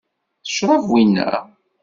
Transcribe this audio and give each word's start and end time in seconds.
D 0.43 0.45
ccṛab 0.51 0.83
wina? 0.91 1.27